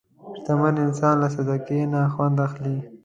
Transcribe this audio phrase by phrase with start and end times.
[0.37, 2.77] شتمن انسان له صدقې نه خوند اخلي.